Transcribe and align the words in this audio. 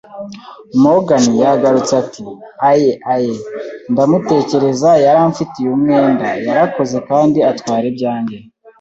Morgan 0.83 1.25
yagarutse 1.43 1.93
ati: 2.03 2.23
“Aye, 2.69 2.91
aye!” 3.13 3.33
“Ndamutekereza; 3.91 4.89
yari 5.05 5.19
amfitiye 5.27 5.67
umwenda, 5.77 6.27
yarakoze, 6.45 6.97
kandi 7.09 7.37
atwara 7.51 7.85
ibyanjye 7.91 8.37